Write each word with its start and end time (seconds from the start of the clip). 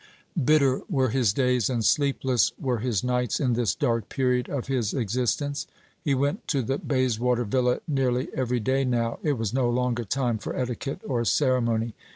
Bitter 0.43 0.81
were 0.89 1.09
his 1.09 1.31
days 1.31 1.69
and 1.69 1.85
sleepless 1.85 2.53
were 2.59 2.79
his 2.79 3.03
nights 3.03 3.39
in 3.39 3.53
this 3.53 3.75
dark 3.75 4.09
period 4.09 4.49
of 4.49 4.65
his 4.65 4.95
existence. 4.95 5.67
He 6.03 6.15
went 6.15 6.47
to 6.47 6.63
the 6.63 6.79
Bayswater 6.79 7.43
villa 7.43 7.81
nearly 7.87 8.27
every 8.33 8.59
day 8.61 8.83
now. 8.83 9.19
It 9.21 9.33
was 9.33 9.53
no 9.53 9.69
longer 9.69 10.03
time 10.03 10.39
for 10.39 10.55
etiquette 10.55 11.01
or 11.07 11.23
ceremony. 11.23 11.93